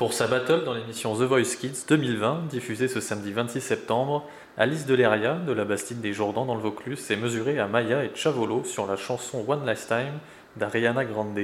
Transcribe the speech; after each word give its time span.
Pour 0.00 0.14
sa 0.14 0.26
battle 0.26 0.64
dans 0.64 0.72
l'émission 0.72 1.14
The 1.14 1.24
Voice 1.28 1.56
Kids 1.60 1.84
2020, 1.86 2.46
diffusée 2.48 2.88
ce 2.88 3.00
samedi 3.00 3.32
26 3.34 3.60
septembre, 3.60 4.26
Alice 4.56 4.86
Deleria, 4.86 5.34
de 5.34 5.52
la 5.52 5.66
Bastide 5.66 6.00
des 6.00 6.14
Jourdans 6.14 6.46
dans 6.46 6.54
le 6.54 6.60
Vaucluse, 6.62 6.98
s'est 6.98 7.16
mesurée 7.16 7.58
à 7.58 7.66
Maya 7.66 8.04
et 8.04 8.10
Chavolo 8.14 8.64
sur 8.64 8.86
la 8.86 8.96
chanson 8.96 9.44
One 9.46 9.66
Last 9.66 9.88
Time 9.88 10.18
d'Ariana 10.56 11.04
Grande. 11.04 11.38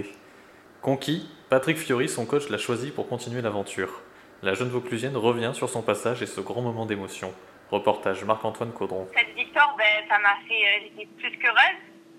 Conquis, 0.80 1.28
Patrick 1.50 1.76
Fiori, 1.76 2.08
son 2.08 2.24
coach, 2.24 2.48
l'a 2.48 2.56
choisi 2.56 2.92
pour 2.92 3.06
continuer 3.10 3.42
l'aventure. 3.42 4.00
La 4.42 4.54
jeune 4.54 4.70
Vauclusienne 4.70 5.18
revient 5.18 5.50
sur 5.52 5.68
son 5.68 5.82
passage 5.82 6.22
et 6.22 6.26
ce 6.26 6.40
grand 6.40 6.62
moment 6.62 6.86
d'émotion. 6.86 7.34
Reportage 7.70 8.24
Marc-Antoine 8.24 8.72
Caudron. 8.72 9.06
Cette 9.14 9.34
victoire, 9.36 9.76
ben, 9.76 9.84
ça 10.08 10.16
m'a 10.18 10.34
fait. 10.48 10.54
euh, 10.64 10.88
j'étais 10.96 11.08
plus 11.18 11.36
qu'heureuse. 11.38 11.60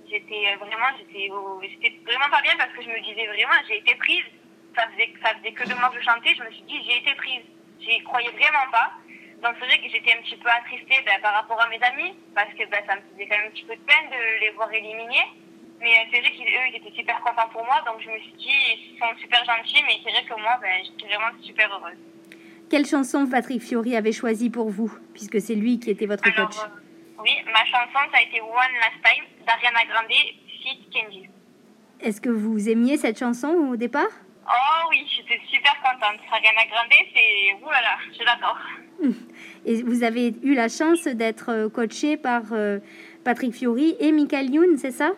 Euh, 0.07 1.33
au- 1.33 1.61
j'étais 1.63 1.99
vraiment 2.05 2.29
pas 2.29 2.41
bien 2.43 2.53
parce 2.59 2.71
que 2.73 2.81
je 2.83 2.87
me 2.89 2.99
disais 3.03 3.25
vraiment, 3.25 3.57
j'ai 3.67 3.79
été 3.79 3.95
prise. 3.95 4.23
Ça 4.77 4.85
faisait, 4.93 5.09
ça 5.23 5.33
faisait 5.33 5.51
que 5.51 5.67
deux 5.67 5.75
mois 5.75 5.89
que 5.89 5.97
je 5.99 6.05
chantais, 6.05 6.35
je 6.37 6.43
me 6.43 6.51
suis 6.51 6.61
dit, 6.69 6.77
j'ai 6.85 7.01
été 7.01 7.15
prise. 7.15 7.41
J'y 7.81 7.97
croyais 8.03 8.29
vraiment 8.29 8.69
pas. 8.71 8.93
Donc 9.41 9.57
c'est 9.59 9.65
vrai 9.65 9.77
que 9.81 9.89
j'étais 9.89 10.13
un 10.13 10.21
petit 10.21 10.37
peu 10.37 10.49
attristée 10.49 11.01
ben, 11.05 11.17
par 11.21 11.33
rapport 11.33 11.59
à 11.61 11.67
mes 11.69 11.81
amis 11.81 12.13
parce 12.33 12.53
que 12.53 12.65
ben, 12.69 12.81
ça 12.85 12.95
me 12.95 13.01
faisait 13.09 13.25
quand 13.25 13.37
même 13.37 13.47
un 13.47 13.51
petit 13.57 13.65
peu 13.65 13.75
de 13.75 13.81
peine 13.81 14.09
de 14.09 14.21
les 14.41 14.51
voir 14.51 14.71
éliminés. 14.71 15.33
Mais 15.79 15.93
euh, 15.93 16.09
c'est 16.11 16.21
vrai 16.21 16.31
qu'eux, 16.31 16.65
ils 16.69 16.75
étaient 16.77 16.95
super 16.95 17.19
contents 17.21 17.49
pour 17.49 17.63
moi, 17.65 17.81
donc 17.85 18.01
je 18.01 18.09
me 18.09 18.17
suis 18.17 18.33
dit, 18.33 18.49
ils 18.49 18.97
sont 18.99 19.13
super 19.19 19.45
gentils, 19.45 19.83
mais 19.85 19.97
c'est 20.03 20.11
vrai 20.11 20.23
que 20.25 20.41
moi, 20.41 20.57
ben, 20.61 20.83
j'étais 20.83 21.05
vraiment 21.13 21.37
super 21.41 21.71
heureuse. 21.71 21.97
Quelle 22.69 22.85
chanson 22.85 23.27
Patrick 23.27 23.61
Fiori 23.61 23.95
avait 23.95 24.11
choisi 24.11 24.49
pour 24.49 24.69
vous, 24.69 24.91
puisque 25.13 25.39
c'est 25.39 25.55
lui 25.55 25.79
qui 25.79 25.91
était 25.91 26.07
votre 26.07 26.25
Alors, 26.25 26.49
coach 26.49 26.57
euh, 26.57 27.21
oui, 27.21 27.31
ma 27.45 27.63
chanson, 27.65 28.09
ça 28.11 28.17
a 28.17 28.21
été 28.21 28.41
One 28.41 28.73
Last 28.79 29.01
Time 29.03 29.25
d'Ariana 29.45 29.85
Grande, 29.85 30.17
feat 30.63 30.89
Kenji. 30.91 31.29
Est-ce 31.99 32.21
que 32.21 32.29
vous 32.29 32.69
aimiez 32.69 32.97
cette 32.97 33.19
chanson 33.19 33.49
au 33.49 33.75
départ? 33.75 34.09
J'étais 35.27 35.41
super 35.47 35.75
contente. 35.81 36.19
Ariana 36.31 36.65
Grande, 36.65 36.93
c'est... 37.13 37.53
Ouh 37.53 37.69
là 37.69 37.81
là, 37.81 37.97
je 38.17 38.23
l'adore. 38.23 38.57
Et 39.65 39.83
vous 39.83 40.03
avez 40.03 40.33
eu 40.43 40.53
la 40.55 40.69
chance 40.69 41.03
d'être 41.07 41.49
euh, 41.49 41.69
coaché 41.69 42.17
par 42.17 42.41
euh, 42.51 42.79
Patrick 43.23 43.53
Fiori 43.53 43.95
et 43.99 44.11
Michael 44.11 44.49
Youn, 44.49 44.77
c'est 44.77 44.91
ça? 44.91 45.11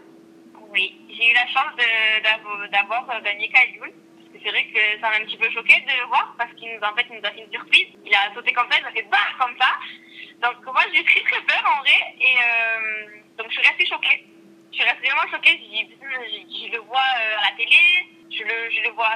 Oui, 0.72 0.96
j'ai 1.10 1.32
eu 1.32 1.34
la 1.34 1.48
chance 1.48 1.74
d'avoir 2.72 3.10
euh, 3.10 3.20
ben, 3.22 3.38
Michael 3.38 3.76
Youn. 3.76 3.90
C'est 4.42 4.52
vrai 4.52 4.64
que 4.74 4.80
ça 5.02 5.10
m'a 5.10 5.18
un 5.18 5.26
petit 5.26 5.38
peu 5.38 5.50
choqué 5.50 5.82
de 5.82 5.92
le 6.02 6.08
voir, 6.08 6.34
parce 6.38 6.54
qu'il 6.54 6.70
nous, 6.70 6.80
en 6.80 6.96
fait, 6.96 7.06
il 7.10 7.20
nous 7.20 7.28
a 7.28 7.32
fait 7.32 7.44
une 7.44 7.52
surprise. 7.52 7.88
Il 8.06 8.16
a 8.16 8.34
sauté 8.34 8.54
comme 8.54 8.72
ça, 8.72 8.80
il 8.80 8.86
a 8.86 8.92
fait 8.92 9.06
bah 9.12 9.18
comme 9.38 9.56
ça. 9.60 9.68
Donc 10.42 10.64
moi, 10.66 10.82
j'ai 10.94 11.04
très 11.04 11.20
très 11.20 11.42
peur 11.42 11.64
en 11.68 11.82
vrai. 11.82 12.00
Et 12.22 12.36
euh, 12.40 13.20
donc 13.38 13.48
je 13.50 13.60
suis 13.60 13.68
restée 13.68 13.86
choquée. 13.86 14.26
Je 14.72 14.78
suis 14.78 14.86
restée 14.86 15.10
vraiment 15.10 15.30
choquée. 15.30 15.60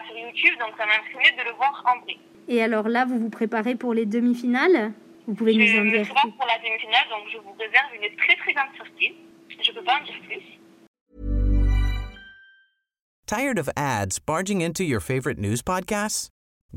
Sur 0.08 0.18
YouTube, 0.18 0.58
donc 0.60 0.76
ça 0.78 0.86
de 0.86 1.44
le 1.50 1.56
voir 1.56 1.84
en 1.86 2.00
vrai. 2.02 2.18
Et 2.48 2.62
alors 2.62 2.88
là, 2.88 3.06
vous 3.06 3.20
vous 3.20 3.30
préparez 3.30 3.76
pour 3.76 3.94
les 3.94 4.06
demi-finales? 4.06 4.94
Vous 5.28 5.36
pouvez 5.36 5.54
Je 5.54 5.60
nous 5.60 5.80
en 5.80 5.92
dire 5.92 6.14
plus 6.14 6.32
pour 6.32 6.46
la 6.46 6.58
demi-finale, 6.60 7.08
donc 7.10 7.24
je 7.32 7.38
vous 7.38 7.54
réserve 7.54 7.94
une 7.96 8.16
très 8.18 8.36
très 8.36 8.54
grande 8.54 8.74
surprise. 8.76 9.14
Je 9.62 9.72
peux 9.72 9.84
pas 9.84 10.00
en 10.02 10.06
dire 10.06 10.20
plus. 10.28 10.44
Tired 13.26 13.58
of 13.58 13.70
ads 13.78 14.20
barging 14.20 14.62
into 14.62 14.84
your 14.84 15.00
favorite 15.00 15.40
news 15.40 15.62
podcasts? 15.62 16.28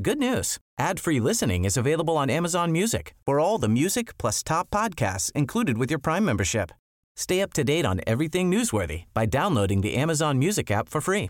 Good 0.01 0.19
news. 0.19 0.57
Ad-free 0.79 1.19
listening 1.19 1.65
is 1.65 1.75
available 1.75 2.17
on 2.17 2.29
Amazon 2.29 2.71
Music 2.71 3.15
for 3.25 3.39
all 3.39 3.57
the 3.57 3.67
music 3.67 4.17
plus 4.17 4.43
top 4.43 4.69
podcasts 4.69 5.31
included 5.33 5.77
with 5.77 5.89
your 5.89 5.99
Prime 5.99 6.23
membership. 6.23 6.71
Stay 7.15 7.41
up 7.41 7.51
to 7.53 7.63
date 7.63 7.83
on 7.85 7.99
everything 8.05 8.49
newsworthy 8.49 9.05
by 9.13 9.25
downloading 9.25 9.81
the 9.81 9.95
Amazon 9.95 10.37
Music 10.39 10.71
app 10.71 10.87
for 10.87 11.01
free 11.01 11.29